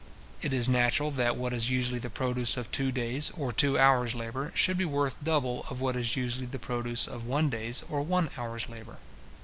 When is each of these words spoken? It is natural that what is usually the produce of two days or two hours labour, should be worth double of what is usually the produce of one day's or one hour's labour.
It 0.41 0.51
is 0.51 0.67
natural 0.67 1.11
that 1.11 1.35
what 1.37 1.53
is 1.53 1.69
usually 1.69 1.99
the 1.99 2.09
produce 2.09 2.57
of 2.57 2.71
two 2.71 2.91
days 2.91 3.29
or 3.37 3.53
two 3.53 3.77
hours 3.77 4.15
labour, 4.15 4.51
should 4.55 4.75
be 4.75 4.83
worth 4.83 5.15
double 5.23 5.63
of 5.69 5.79
what 5.79 5.95
is 5.95 6.15
usually 6.15 6.47
the 6.47 6.57
produce 6.57 7.05
of 7.05 7.27
one 7.27 7.51
day's 7.51 7.83
or 7.87 8.01
one 8.01 8.31
hour's 8.35 8.67
labour. 8.67 8.97